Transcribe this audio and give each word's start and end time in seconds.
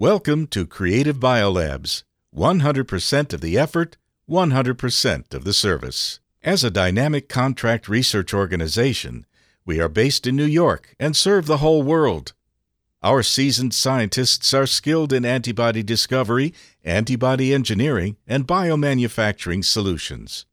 Welcome 0.00 0.46
to 0.46 0.66
Creative 0.66 1.18
Biolabs 1.18 2.04
100% 2.34 3.32
of 3.34 3.42
the 3.42 3.58
effort, 3.58 3.98
100% 4.26 5.34
of 5.34 5.44
the 5.44 5.52
service. 5.52 6.20
As 6.42 6.64
a 6.64 6.70
dynamic 6.70 7.28
contract 7.28 7.86
research 7.86 8.32
organization, 8.32 9.26
we 9.66 9.78
are 9.78 9.90
based 9.90 10.26
in 10.26 10.36
New 10.36 10.46
York 10.46 10.96
and 10.98 11.14
serve 11.14 11.44
the 11.44 11.58
whole 11.58 11.82
world. 11.82 12.32
Our 13.02 13.22
seasoned 13.22 13.74
scientists 13.74 14.54
are 14.54 14.64
skilled 14.64 15.12
in 15.12 15.26
antibody 15.26 15.82
discovery, 15.82 16.54
antibody 16.82 17.52
engineering, 17.52 18.16
and 18.26 18.48
biomanufacturing 18.48 19.66
solutions. 19.66 20.46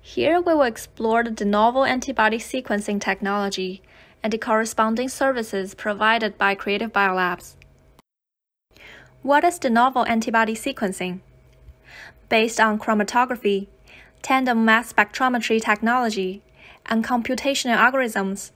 Here 0.00 0.40
we 0.40 0.52
will 0.52 0.62
explore 0.62 1.22
de 1.22 1.44
novo 1.44 1.84
antibody 1.84 2.38
sequencing 2.38 3.00
technology 3.00 3.82
and 4.20 4.32
the 4.32 4.38
corresponding 4.38 5.08
services 5.08 5.76
provided 5.76 6.36
by 6.36 6.56
Creative 6.56 6.92
Biolabs. 6.92 7.54
What 9.24 9.42
is 9.42 9.58
de 9.58 9.70
novo 9.70 10.02
antibody 10.02 10.54
sequencing? 10.54 11.20
Based 12.28 12.60
on 12.60 12.78
chromatography, 12.78 13.68
tandem 14.20 14.66
mass 14.66 14.92
spectrometry 14.92 15.62
technology, 15.62 16.42
and 16.84 17.02
computational 17.02 17.78
algorithms, 17.78 18.50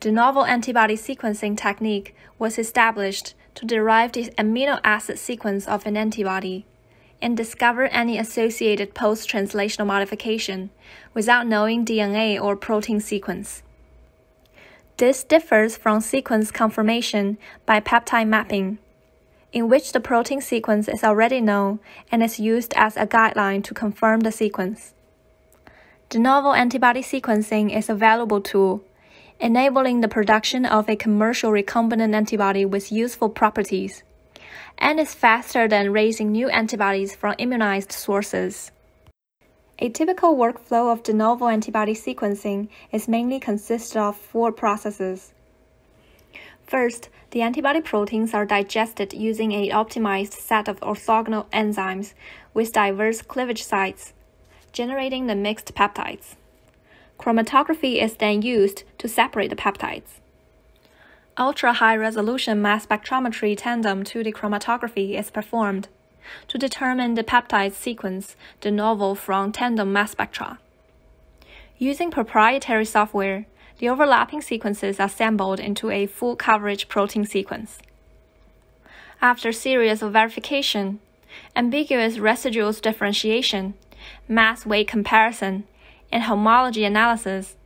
de 0.00 0.12
novo 0.12 0.42
antibody 0.42 0.94
sequencing 0.94 1.56
technique 1.56 2.14
was 2.38 2.58
established 2.58 3.32
to 3.54 3.64
derive 3.64 4.12
the 4.12 4.26
amino 4.36 4.78
acid 4.84 5.18
sequence 5.18 5.66
of 5.66 5.86
an 5.86 5.96
antibody 5.96 6.66
and 7.22 7.34
discover 7.34 7.84
any 7.84 8.18
associated 8.18 8.92
post 8.92 9.26
translational 9.26 9.86
modification 9.86 10.68
without 11.14 11.46
knowing 11.46 11.82
DNA 11.82 12.38
or 12.38 12.56
protein 12.56 13.00
sequence. 13.00 13.62
This 14.98 15.24
differs 15.24 15.78
from 15.78 16.02
sequence 16.02 16.50
confirmation 16.50 17.38
by 17.64 17.80
peptide 17.80 18.28
mapping, 18.28 18.78
in 19.54 19.70
which 19.70 19.92
the 19.92 20.00
protein 20.00 20.42
sequence 20.42 20.88
is 20.88 21.02
already 21.02 21.40
known 21.40 21.80
and 22.12 22.22
is 22.22 22.38
used 22.38 22.74
as 22.76 22.96
a 22.98 23.06
guideline 23.06 23.64
to 23.64 23.72
confirm 23.72 24.20
the 24.20 24.32
sequence. 24.32 24.92
De 26.10 26.18
novo 26.18 26.52
antibody 26.52 27.00
sequencing 27.00 27.74
is 27.74 27.88
a 27.88 27.94
valuable 27.94 28.42
tool 28.42 28.84
enabling 29.40 30.00
the 30.00 30.08
production 30.08 30.64
of 30.64 30.88
a 30.88 30.96
commercial 30.96 31.50
recombinant 31.50 32.14
antibody 32.14 32.64
with 32.64 32.92
useful 32.92 33.28
properties, 33.28 34.02
and 34.78 35.00
is 35.00 35.14
faster 35.14 35.68
than 35.68 35.92
raising 35.92 36.30
new 36.30 36.48
antibodies 36.48 37.14
from 37.14 37.34
immunized 37.38 37.92
sources. 37.92 38.70
A 39.80 39.88
typical 39.88 40.36
workflow 40.36 40.92
of 40.92 41.02
de 41.02 41.12
novo 41.12 41.48
antibody 41.48 41.94
sequencing 41.94 42.68
is 42.92 43.08
mainly 43.08 43.40
consisted 43.40 43.98
of 43.98 44.16
four 44.16 44.52
processes. 44.52 45.34
First, 46.66 47.08
the 47.30 47.42
antibody 47.42 47.80
proteins 47.80 48.32
are 48.32 48.46
digested 48.46 49.12
using 49.12 49.52
an 49.52 49.70
optimized 49.70 50.32
set 50.32 50.68
of 50.68 50.80
orthogonal 50.80 51.50
enzymes 51.50 52.14
with 52.52 52.72
diverse 52.72 53.22
cleavage 53.22 53.62
sites, 53.62 54.12
generating 54.72 55.26
the 55.26 55.34
mixed 55.34 55.74
peptides. 55.74 56.36
Chromatography 57.18 58.02
is 58.02 58.14
then 58.14 58.42
used 58.42 58.84
to 58.98 59.08
separate 59.08 59.50
the 59.50 59.56
peptides. 59.56 60.20
Ultra-high 61.36 61.96
resolution 61.96 62.62
mass 62.62 62.86
spectrometry 62.86 63.56
tandem 63.56 64.04
to 64.04 64.22
the 64.22 64.32
chromatography 64.32 65.18
is 65.18 65.30
performed 65.30 65.88
to 66.48 66.58
determine 66.58 67.14
the 67.14 67.24
peptide 67.24 67.72
sequence 67.72 68.36
de 68.60 68.70
novo 68.70 69.14
from 69.14 69.52
tandem 69.52 69.92
mass 69.92 70.12
spectra. 70.12 70.58
Using 71.76 72.10
proprietary 72.10 72.84
software, 72.84 73.46
the 73.78 73.88
overlapping 73.88 74.40
sequences 74.40 75.00
are 75.00 75.06
assembled 75.06 75.60
into 75.60 75.90
a 75.90 76.06
full 76.06 76.36
coverage 76.36 76.88
protein 76.88 77.24
sequence. 77.24 77.78
After 79.20 79.52
series 79.52 80.02
of 80.02 80.12
verification, 80.12 81.00
ambiguous 81.56 82.18
residuals 82.18 82.80
differentiation, 82.80 83.74
mass 84.28 84.66
weight 84.66 84.88
comparison, 84.88 85.64
and 86.12 86.24
homology 86.24 86.84
analysis, 86.84 87.56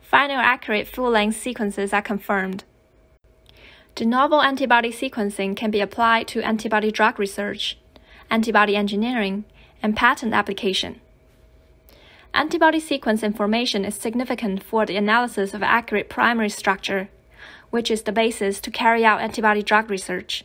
final 0.00 0.38
accurate 0.38 0.88
full-length 0.88 1.36
sequences 1.36 1.92
are 1.92 2.02
confirmed. 2.02 2.64
De 3.94 4.04
novo 4.04 4.40
antibody 4.40 4.90
sequencing 4.90 5.56
can 5.56 5.70
be 5.70 5.80
applied 5.80 6.26
to 6.28 6.40
antibody 6.40 6.90
drug 6.90 7.18
research, 7.18 7.76
antibody 8.30 8.76
engineering, 8.76 9.44
and 9.82 9.96
patent 9.96 10.32
application. 10.32 11.00
Antibody 12.32 12.78
sequence 12.78 13.24
information 13.24 13.84
is 13.84 13.96
significant 13.96 14.62
for 14.62 14.86
the 14.86 14.96
analysis 14.96 15.52
of 15.52 15.64
accurate 15.64 16.08
primary 16.08 16.48
structure, 16.48 17.08
which 17.70 17.90
is 17.90 18.02
the 18.02 18.12
basis 18.12 18.60
to 18.60 18.70
carry 18.70 19.04
out 19.04 19.20
antibody 19.20 19.62
drug 19.62 19.90
research. 19.90 20.44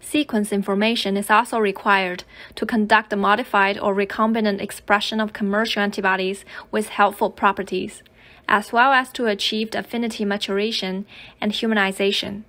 Sequence 0.00 0.52
information 0.52 1.16
is 1.16 1.30
also 1.30 1.58
required 1.58 2.24
to 2.56 2.66
conduct 2.66 3.08
the 3.08 3.16
modified 3.16 3.78
or 3.78 3.94
recombinant 3.94 4.60
expression 4.60 5.18
of 5.18 5.32
commercial 5.32 5.82
antibodies 5.82 6.44
with 6.70 6.90
helpful 6.90 7.30
properties, 7.30 8.02
as 8.46 8.70
well 8.70 8.92
as 8.92 9.10
to 9.12 9.26
achieve 9.26 9.74
affinity 9.74 10.26
maturation 10.26 11.06
and 11.40 11.52
humanization. 11.52 12.42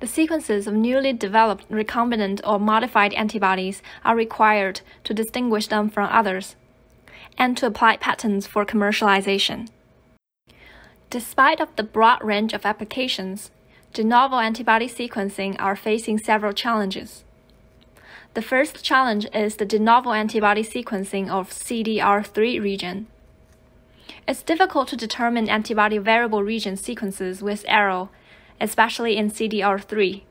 The 0.00 0.06
sequences 0.06 0.66
of 0.66 0.74
newly 0.74 1.14
developed 1.14 1.70
recombinant 1.70 2.40
or 2.44 2.60
modified 2.60 3.14
antibodies 3.14 3.80
are 4.04 4.16
required 4.16 4.82
to 5.04 5.14
distinguish 5.14 5.68
them 5.68 5.88
from 5.88 6.08
others 6.10 6.56
and 7.38 7.56
to 7.56 7.66
apply 7.66 7.96
patents 7.96 8.46
for 8.46 8.64
commercialization. 8.64 9.68
Despite 11.10 11.60
of 11.60 11.74
the 11.76 11.82
broad 11.82 12.22
range 12.24 12.52
of 12.52 12.66
applications, 12.66 13.50
de 13.92 14.02
novo 14.02 14.38
antibody 14.38 14.88
sequencing 14.88 15.56
are 15.60 15.76
facing 15.76 16.18
several 16.18 16.52
challenges. 16.52 17.24
The 18.34 18.42
first 18.42 18.84
challenge 18.84 19.26
is 19.32 19.56
the 19.56 19.64
de 19.64 19.78
novo 19.78 20.12
antibody 20.12 20.62
sequencing 20.62 21.30
of 21.30 21.50
CDR3 21.50 22.60
region. 22.60 23.06
It's 24.28 24.42
difficult 24.42 24.88
to 24.88 24.96
determine 24.96 25.48
antibody 25.48 25.98
variable 25.98 26.42
region 26.42 26.76
sequences 26.76 27.42
with 27.42 27.64
error, 27.68 28.08
especially 28.60 29.16
in 29.16 29.30
CDR3. 29.30 30.22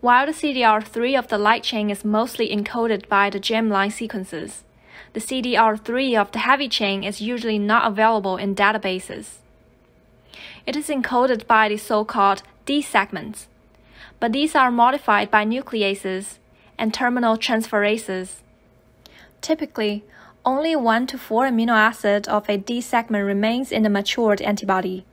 While 0.00 0.26
the 0.26 0.32
CDR3 0.32 1.18
of 1.18 1.28
the 1.28 1.38
light 1.38 1.62
chain 1.62 1.90
is 1.90 2.04
mostly 2.04 2.48
encoded 2.48 3.08
by 3.08 3.30
the 3.30 3.38
germline 3.38 3.92
sequences, 3.92 4.64
the 5.12 5.20
CDR3 5.20 6.20
of 6.20 6.32
the 6.32 6.40
heavy 6.40 6.68
chain 6.68 7.04
is 7.04 7.20
usually 7.20 7.58
not 7.58 7.86
available 7.86 8.36
in 8.36 8.54
databases. 8.54 9.36
It 10.66 10.76
is 10.76 10.88
encoded 10.88 11.46
by 11.46 11.68
the 11.68 11.76
so-called 11.76 12.42
D 12.64 12.82
segments, 12.82 13.48
but 14.20 14.32
these 14.32 14.54
are 14.54 14.70
modified 14.70 15.30
by 15.30 15.44
nucleases 15.44 16.38
and 16.78 16.94
terminal 16.94 17.36
transferases. 17.36 18.36
Typically, 19.40 20.04
only 20.44 20.74
1 20.74 21.06
to 21.08 21.18
4 21.18 21.48
amino 21.48 21.72
acid 21.72 22.28
of 22.28 22.48
a 22.48 22.56
D 22.56 22.80
segment 22.80 23.24
remains 23.24 23.70
in 23.70 23.82
the 23.82 23.90
matured 23.90 24.40
antibody. 24.42 25.04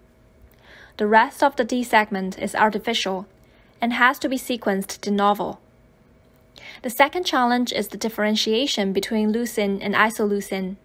The 0.98 1.08
rest 1.08 1.44
of 1.44 1.56
the 1.56 1.64
D 1.64 1.84
segment 1.84 2.38
is 2.40 2.56
artificial 2.56 3.26
and 3.82 3.94
has 3.94 4.20
to 4.20 4.30
be 4.30 4.38
sequenced 4.38 5.02
de 5.02 5.12
novo. 5.12 5.60
The 6.82 6.90
second 6.90 7.26
challenge 7.26 7.72
is 7.74 7.90
the 7.90 7.98
differentiation 7.98 8.94
between 8.94 9.34
leucine 9.34 9.80
and 9.82 9.96
isoleucine. 9.96 10.78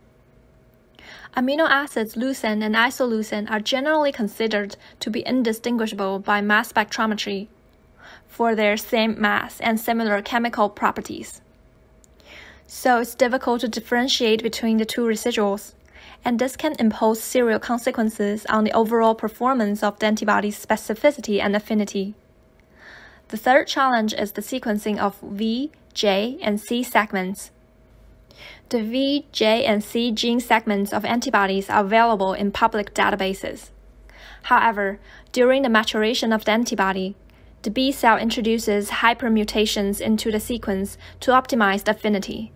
Amino 1.37 1.69
acids 1.69 2.15
leucine 2.15 2.63
and 2.63 2.77
isoleucine 2.77 3.51
are 3.51 3.61
generally 3.61 4.13
considered 4.13 4.77
to 5.01 5.11
be 5.11 5.27
indistinguishable 5.27 6.21
by 6.21 6.41
mass 6.41 6.73
spectrometry 6.73 7.49
for 8.27 8.55
their 8.55 8.77
same 8.77 9.21
mass 9.21 9.61
and 9.61 9.79
similar 9.79 10.23
chemical 10.23 10.69
properties. 10.69 11.41
So 12.67 13.01
it's 13.01 13.15
difficult 13.15 13.61
to 13.61 13.69
differentiate 13.69 14.43
between 14.43 14.79
the 14.79 14.85
two 14.85 15.03
residuals, 15.03 15.75
and 16.25 16.39
this 16.39 16.57
can 16.57 16.75
impose 16.79 17.23
serial 17.23 17.59
consequences 17.59 18.47
on 18.47 18.65
the 18.65 18.73
overall 18.73 19.15
performance 19.15 19.83
of 19.83 19.99
the 19.99 20.07
antibody's 20.07 20.65
specificity 20.65 21.41
and 21.41 21.55
affinity. 21.55 22.15
The 23.35 23.41
third 23.41 23.67
challenge 23.67 24.15
is 24.15 24.31
the 24.31 24.43
sequencing 24.43 24.97
of 24.97 25.19
V, 25.21 25.73
J, 25.93 26.39
and 26.41 26.61
C 26.61 26.85
segments 26.85 27.51
the 28.69 28.81
V, 28.81 29.27
J, 29.33 29.65
and 29.65 29.83
C 29.83 30.13
gene 30.13 30.39
segments 30.39 30.93
of 30.93 31.05
antibodies 31.05 31.69
are 31.69 31.85
available 31.85 32.33
in 32.33 32.53
public 32.53 32.95
databases. 32.95 33.71
However, 34.43 35.01
during 35.33 35.63
the 35.63 35.69
maturation 35.69 36.33
of 36.33 36.45
the 36.45 36.53
antibody, 36.53 37.17
the 37.63 37.73
B 37.73 37.91
cell 37.91 38.19
introduces 38.19 39.03
hypermutations 39.03 40.01
into 40.01 40.31
the 40.31 40.39
sequence 40.39 40.97
to 41.19 41.33
optimize 41.33 41.83
the 41.83 41.91
affinity. 41.91 42.53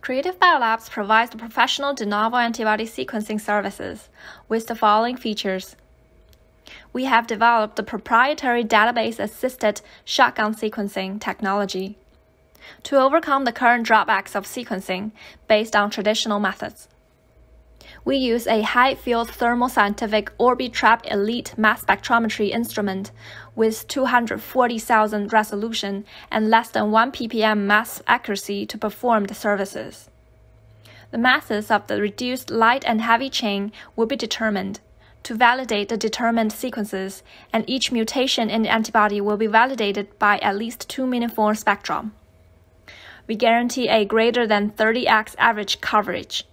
Creative 0.00 0.40
Biolabs 0.40 0.90
provides 0.90 1.30
the 1.30 1.38
professional 1.38 1.94
de 1.94 2.04
novo 2.04 2.38
antibody 2.38 2.84
sequencing 2.84 3.40
services 3.40 4.08
with 4.48 4.66
the 4.66 4.74
following 4.74 5.16
features. 5.16 5.76
We 6.92 7.04
have 7.04 7.26
developed 7.26 7.76
the 7.76 7.82
proprietary 7.82 8.64
database 8.64 9.18
assisted 9.18 9.80
shotgun 10.04 10.54
sequencing 10.54 11.20
technology 11.20 11.98
to 12.84 12.96
overcome 12.96 13.44
the 13.44 13.52
current 13.52 13.86
drawbacks 13.86 14.34
of 14.34 14.46
sequencing 14.46 15.12
based 15.48 15.76
on 15.76 15.90
traditional 15.90 16.40
methods. 16.40 16.88
We 18.04 18.16
use 18.16 18.46
a 18.46 18.62
high 18.62 18.94
field 18.94 19.30
Thermo 19.30 19.68
Scientific 19.68 20.36
Orbitrap 20.38 21.10
Elite 21.10 21.56
mass 21.56 21.84
spectrometry 21.84 22.50
instrument 22.50 23.10
with 23.54 23.86
240,000 23.88 25.32
resolution 25.32 26.04
and 26.30 26.50
less 26.50 26.70
than 26.70 26.90
1 26.90 27.12
ppm 27.12 27.60
mass 27.60 28.02
accuracy 28.06 28.66
to 28.66 28.78
perform 28.78 29.24
the 29.24 29.34
services. 29.34 30.08
The 31.10 31.18
masses 31.18 31.70
of 31.70 31.86
the 31.86 32.00
reduced 32.00 32.50
light 32.50 32.84
and 32.86 33.00
heavy 33.00 33.30
chain 33.30 33.72
will 33.96 34.06
be 34.06 34.16
determined 34.16 34.80
to 35.24 35.34
validate 35.34 35.88
the 35.88 35.96
determined 35.96 36.52
sequences, 36.52 37.22
and 37.52 37.64
each 37.66 37.90
mutation 37.90 38.48
in 38.48 38.62
the 38.62 38.72
antibody 38.72 39.20
will 39.20 39.36
be 39.36 39.46
validated 39.46 40.18
by 40.18 40.38
at 40.38 40.56
least 40.56 40.88
two 40.88 41.06
meaningful 41.06 41.54
spectrum. 41.54 42.14
We 43.26 43.34
guarantee 43.34 43.88
a 43.88 44.04
greater 44.04 44.46
than 44.46 44.70
30x 44.70 45.34
average 45.38 45.80
coverage. 45.80 46.44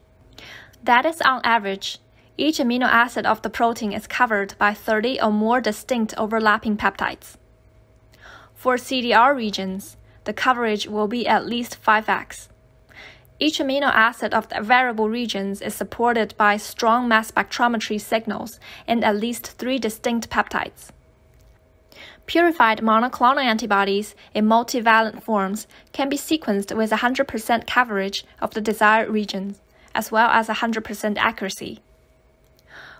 That 0.83 1.05
is 1.05 1.21
on 1.21 1.41
average, 1.43 1.99
each 2.37 2.57
amino 2.57 2.85
acid 2.87 3.25
of 3.25 3.41
the 3.41 3.49
protein 3.49 3.91
is 3.91 4.07
covered 4.07 4.55
by 4.57 4.73
30 4.73 5.21
or 5.21 5.31
more 5.31 5.61
distinct 5.61 6.13
overlapping 6.17 6.77
peptides. 6.77 7.35
For 8.55 8.77
CDR 8.77 9.35
regions, 9.35 9.97
the 10.23 10.33
coverage 10.33 10.87
will 10.87 11.07
be 11.07 11.27
at 11.27 11.45
least 11.45 11.77
5x. 11.83 12.47
Each 13.41 13.57
amino 13.57 13.91
acid 13.91 14.35
of 14.35 14.49
the 14.49 14.61
variable 14.61 15.09
regions 15.09 15.63
is 15.63 15.73
supported 15.73 16.35
by 16.37 16.57
strong 16.57 17.07
mass 17.07 17.31
spectrometry 17.31 17.99
signals 17.99 18.59
in 18.87 19.03
at 19.03 19.15
least 19.15 19.53
three 19.57 19.79
distinct 19.79 20.29
peptides. 20.29 20.89
Purified 22.27 22.81
monoclonal 22.81 23.43
antibodies 23.43 24.13
in 24.35 24.45
multivalent 24.45 25.23
forms 25.23 25.65
can 25.91 26.07
be 26.07 26.17
sequenced 26.17 26.77
with 26.77 26.91
100% 26.91 27.65
coverage 27.65 28.25
of 28.39 28.53
the 28.53 28.61
desired 28.61 29.09
regions, 29.09 29.59
as 29.95 30.11
well 30.11 30.29
as 30.29 30.47
100% 30.47 31.17
accuracy. 31.17 31.79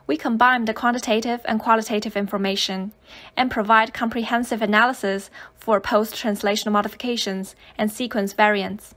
We 0.07 0.17
combine 0.17 0.65
the 0.65 0.73
quantitative 0.73 1.41
and 1.45 1.59
qualitative 1.59 2.17
information 2.17 2.93
and 3.37 3.51
provide 3.51 3.93
comprehensive 3.93 4.63
analysis 4.63 5.29
for 5.53 5.79
post 5.79 6.15
translational 6.15 6.71
modifications 6.71 7.55
and 7.77 7.91
sequence 7.91 8.33
variants. 8.33 8.95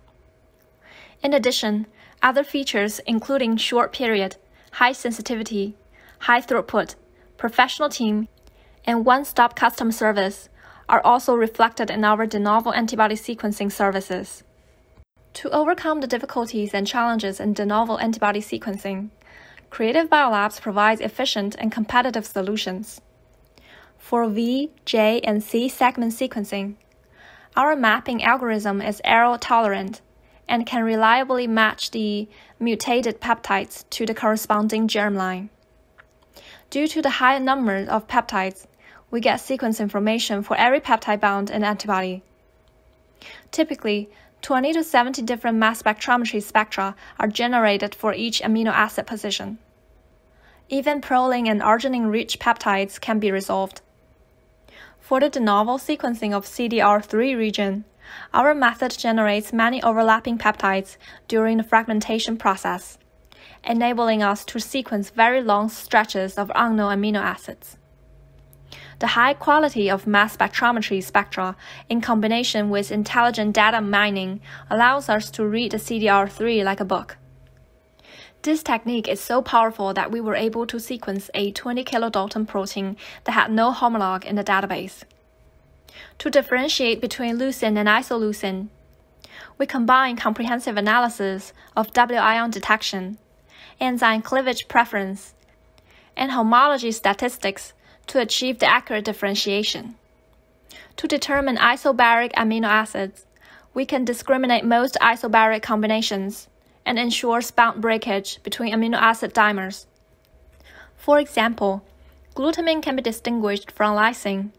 In 1.25 1.33
addition, 1.33 1.87
other 2.23 2.45
features 2.45 3.01
including 3.07 3.57
short 3.57 3.95
period, 3.95 4.37
high 4.73 4.93
sensitivity, 4.93 5.75
high 6.19 6.43
throughput, 6.43 6.97
professional 7.39 7.89
team, 7.89 8.29
and 8.85 9.07
one-stop 9.07 9.57
custom 9.57 9.91
service 9.91 10.51
are 10.87 11.01
also 11.01 11.35
reflected 11.35 11.91
in 11.91 12.05
our 12.05 12.27
de 12.27 12.39
novo 12.39 12.73
antibody 12.73 13.15
sequencing 13.15 13.73
services. 13.73 14.45
To 15.33 15.49
overcome 15.49 16.01
the 16.01 16.07
difficulties 16.07 16.75
and 16.75 16.87
challenges 16.87 17.41
in 17.41 17.55
de 17.55 17.65
novo 17.65 17.97
antibody 17.97 18.41
sequencing, 18.41 19.09
Creative 19.71 20.09
Biolabs 20.11 20.61
provides 20.61 21.01
efficient 21.01 21.57
and 21.59 21.73
competitive 21.73 22.27
solutions. 22.27 23.01
For 23.97 24.29
V, 24.29 24.71
J, 24.85 25.21
and 25.25 25.43
C 25.43 25.71
segment 25.71 26.13
sequencing, 26.13 26.75
our 27.57 27.75
mapping 27.75 28.23
algorithm 28.23 28.83
is 28.83 29.01
error 29.05 29.39
tolerant 29.41 30.03
and 30.49 30.67
can 30.67 30.85
reliably 30.85 31.47
match 31.47 31.91
the 31.91 32.29
mutated 32.59 33.21
peptides 33.21 33.85
to 33.91 34.07
the 34.07 34.15
corresponding 34.15 34.89
germline. 34.89 35.49
Due 36.71 36.87
to 36.89 37.03
the 37.03 37.11
high 37.21 37.39
number 37.39 37.87
of 37.89 38.09
peptides, 38.09 38.67
we 39.11 39.21
get 39.21 39.41
sequence 39.41 39.81
information 39.81 40.43
for 40.43 40.57
every 40.57 40.81
peptide 40.81 41.21
bound 41.21 41.51
in 41.51 41.63
antibody. 41.63 42.23
Typically, 43.51 44.11
20 44.43 44.73
to 44.75 44.85
70 44.85 45.23
different 45.23 45.57
mass 45.57 45.83
spectrometry 45.83 46.43
spectra 46.43 46.95
are 47.19 47.29
generated 47.29 47.95
for 47.95 48.13
each 48.13 48.43
amino 48.43 48.73
acid 48.73 49.07
position. 49.07 49.59
Even 50.69 51.01
proline 51.01 51.49
and 51.49 51.63
arginine 51.63 52.11
rich 52.11 52.39
peptides 52.39 53.01
can 53.01 53.19
be 53.19 53.31
resolved. 53.31 53.81
For 54.99 55.21
the 55.21 55.29
de 55.29 55.41
novo 55.41 55.77
sequencing 55.77 56.33
of 56.33 56.45
CDR3 56.45 57.37
region, 57.37 57.85
our 58.33 58.55
method 58.55 58.97
generates 58.99 59.53
many 59.53 59.83
overlapping 59.83 60.39
peptides 60.39 60.97
during 61.29 61.59
the 61.59 61.63
fragmentation 61.63 62.37
process, 62.37 62.99
enabling 63.63 64.23
us 64.23 64.45
to 64.45 64.59
sequence 64.59 65.11
very 65.11 65.43
long 65.43 65.69
stretches 65.69 66.37
of 66.37 66.51
unknown 66.55 66.99
amino 66.99 67.21
acids. 67.21 67.77
The 69.01 69.09
high 69.09 69.35
quality 69.35 69.91
of 69.91 70.07
mass 70.07 70.37
spectrometry 70.37 71.03
spectra 71.03 71.57
in 71.89 72.01
combination 72.01 72.71
with 72.71 72.93
intelligent 72.93 73.55
data 73.55 73.81
mining 73.81 74.41
allows 74.71 75.09
us 75.09 75.31
to 75.33 75.45
read 75.45 75.73
the 75.73 75.79
CDR3 75.79 76.65
like 76.65 76.81
a 76.81 76.85
book. 76.85 77.17
This 78.43 78.63
technique 78.63 79.09
is 79.09 79.21
so 79.21 79.41
powerful 79.43 79.95
that 79.95 80.11
we 80.11 80.21
were 80.21 80.37
able 80.37 80.67
to 80.67 80.79
sequence 80.79 81.31
a 81.33 81.51
20 81.51 81.83
kilodalton 81.85 82.47
protein 82.47 82.97
that 83.25 83.33
had 83.33 83.51
no 83.51 83.73
homolog 83.73 84.25
in 84.25 84.37
the 84.37 84.45
database 84.45 85.05
to 86.19 86.31
differentiate 86.31 87.01
between 87.01 87.39
leucine 87.39 87.77
and 87.77 87.89
isoleucine. 87.89 88.69
We 89.59 89.67
combine 89.67 90.17
comprehensive 90.17 90.77
analysis 90.77 91.53
of 91.77 91.93
W 91.93 92.19
ion 92.19 92.51
detection, 92.51 93.19
enzyme 93.81 94.23
cleavage 94.23 94.69
preference, 94.69 95.35
and 96.17 96.33
homology 96.33 96.93
statistics 96.93 97.73
to 98.07 98.21
achieve 98.21 98.59
the 98.59 98.67
accurate 98.67 99.05
differentiation. 99.05 99.97
To 100.97 101.09
determine 101.09 101.57
isobaric 101.57 102.33
amino 102.33 102.67
acids, 102.67 103.27
we 103.73 103.85
can 103.85 104.05
discriminate 104.05 104.65
most 104.65 104.97
isobaric 105.01 105.63
combinations 105.63 106.49
and 106.87 106.99
ensure 106.99 107.41
bound 107.57 107.81
breakage 107.81 108.43
between 108.43 108.73
amino 108.73 108.97
acid 108.97 109.35
dimers. 109.35 109.87
For 110.97 111.19
example, 111.19 111.85
glutamine 112.35 112.83
can 112.83 112.97
be 112.97 113.03
distinguished 113.03 113.71
from 113.71 113.97
lysine, 113.97 114.51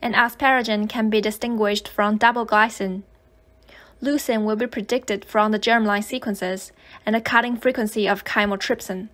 and 0.00 0.14
asparagine 0.14 0.88
can 0.88 1.10
be 1.10 1.20
distinguished 1.20 1.88
from 1.88 2.16
double 2.16 2.46
glycine. 2.46 3.02
Leucine 4.00 4.44
will 4.44 4.56
be 4.56 4.66
predicted 4.66 5.24
from 5.24 5.50
the 5.50 5.58
germline 5.58 6.04
sequences 6.04 6.72
and 7.04 7.16
the 7.16 7.20
cutting 7.20 7.56
frequency 7.56 8.08
of 8.08 8.24
chymotrypsin. 8.24 9.08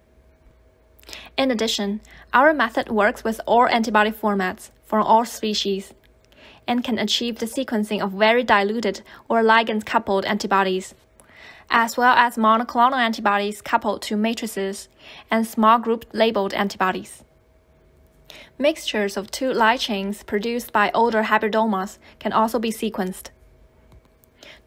In 1.36 1.50
addition, 1.50 2.00
our 2.32 2.52
method 2.52 2.88
works 2.88 3.24
with 3.24 3.40
all 3.46 3.66
antibody 3.66 4.10
formats 4.10 4.70
from 4.84 5.02
all 5.02 5.24
species 5.24 5.94
and 6.66 6.84
can 6.84 6.98
achieve 6.98 7.38
the 7.38 7.46
sequencing 7.46 8.00
of 8.02 8.12
very 8.12 8.44
diluted 8.44 9.00
or 9.28 9.42
ligand 9.42 9.84
coupled 9.84 10.24
antibodies, 10.24 10.94
as 11.70 11.96
well 11.96 12.14
as 12.16 12.36
monoclonal 12.36 12.98
antibodies 12.98 13.60
coupled 13.60 14.02
to 14.02 14.16
matrices 14.16 14.88
and 15.30 15.46
small 15.46 15.78
group 15.78 16.04
labeled 16.12 16.54
antibodies. 16.54 17.23
Mixtures 18.58 19.16
of 19.16 19.30
two 19.30 19.52
light 19.52 19.80
chains 19.80 20.22
produced 20.22 20.72
by 20.72 20.90
older 20.92 21.24
hybridomas 21.24 21.98
can 22.18 22.32
also 22.32 22.58
be 22.58 22.70
sequenced. 22.70 23.30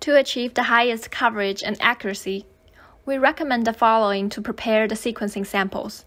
To 0.02 0.16
achieve 0.16 0.54
the 0.54 0.64
highest 0.64 1.12
coverage 1.12 1.64
and 1.64 1.78
accuracy, 1.82 2.46
we 3.06 3.18
recommend 3.18 3.66
the 3.66 3.74
following 3.74 4.30
to 4.30 4.42
prepare 4.42 4.88
the 4.88 4.96
sequencing 4.96 5.46
samples. 5.46 6.06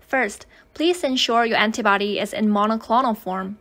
First, 0.00 0.46
please 0.74 1.02
ensure 1.02 1.44
your 1.44 1.58
antibody 1.58 2.18
is 2.18 2.32
in 2.32 2.48
monoclonal 2.48 3.16
form. 3.16 3.58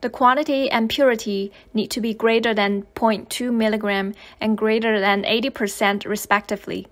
The 0.00 0.10
quantity 0.10 0.70
and 0.70 0.88
purity 0.88 1.52
need 1.74 1.90
to 1.92 2.00
be 2.00 2.14
greater 2.14 2.54
than 2.54 2.82
0.2 2.94 3.50
mg 3.50 4.14
and 4.40 4.58
greater 4.58 4.98
than 4.98 5.24
80% 5.24 6.06
respectively. 6.06 6.86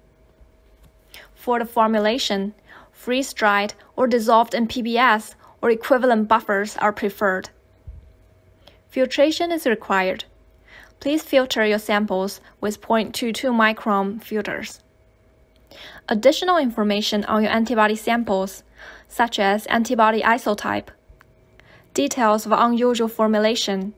For 1.35 1.59
the 1.59 1.65
formulation, 1.65 2.55
freeze 2.99 3.33
dried, 3.33 3.75
or 3.95 4.09
dissolved 4.09 4.55
in 4.55 4.67
PBS 4.67 5.37
or 5.63 5.71
equivalent 5.71 6.27
buffers 6.27 6.77
are 6.79 6.93
preferred. 6.93 7.49
Filtration 8.89 9.53
is 9.53 9.67
required. 9.67 10.25
Please 10.99 11.23
filter 11.23 11.65
your 11.65 11.79
samples 11.79 12.41
with 12.61 12.81
0.22 12.81 13.53
micron 13.53 14.21
filters. 14.21 14.81
Additional 16.09 16.59
information 16.59 17.25
on 17.27 17.45
your 17.45 17.53
antibody 17.53 17.95
samples, 17.95 18.65
such 19.07 19.39
as 19.39 19.67
antibody 19.67 20.21
isotype, 20.23 20.89
details 21.95 22.47
of 22.47 22.53
unusual 22.53 23.07
formulation, 23.07 23.95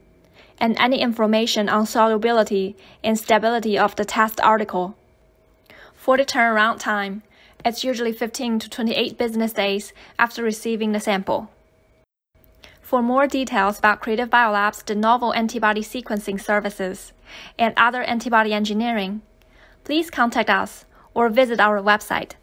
and 0.59 0.77
any 0.77 1.01
information 1.01 1.67
on 1.67 1.87
solubility 1.87 2.77
and 3.03 3.17
stability 3.17 3.79
of 3.79 3.95
the 3.95 4.05
test 4.05 4.39
article. 4.41 4.95
For 5.95 6.17
the 6.17 6.25
turnaround 6.25 6.79
time, 6.79 7.23
it's 7.63 7.83
usually 7.83 8.13
15 8.13 8.59
to 8.59 8.69
28 8.69 9.17
business 9.17 9.53
days 9.53 9.93
after 10.17 10.43
receiving 10.43 10.91
the 10.91 10.99
sample. 10.99 11.49
For 12.81 13.01
more 13.01 13.27
details 13.27 13.79
about 13.79 14.01
Creative 14.01 14.29
Biolabs' 14.29 14.83
de 14.83 14.95
novo 14.95 15.31
antibody 15.31 15.81
sequencing 15.81 16.41
services 16.41 17.13
and 17.57 17.73
other 17.77 18.03
antibody 18.03 18.53
engineering, 18.53 19.21
please 19.83 20.09
contact 20.09 20.49
us 20.49 20.85
or 21.13 21.29
visit 21.29 21.59
our 21.59 21.81
website 21.81 22.33